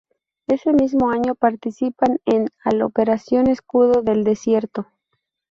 Ese 0.47 0.73
mismo 0.73 1.11
año 1.11 1.35
participan 1.35 2.19
en 2.25 2.47
al 2.65 2.81
Operación 2.81 3.45
Escudo 3.45 4.01
del 4.01 4.23
Desierto. 4.23 4.87